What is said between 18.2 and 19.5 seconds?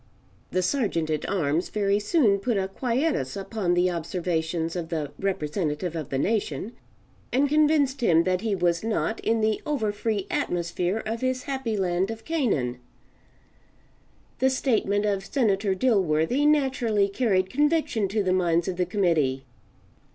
the minds of the committee.